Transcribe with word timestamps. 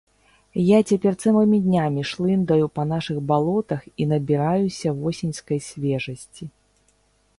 Я 0.67 0.77
цяпер 0.91 1.13
цэлымі 1.25 1.59
днямі 1.65 2.05
шлындаю 2.11 2.65
па 2.79 2.83
нашых 2.93 3.17
балотах 3.33 3.81
і 4.03 4.11
набіраюся 4.15 4.95
восеньскай 5.03 5.59
свежасці. 5.69 6.43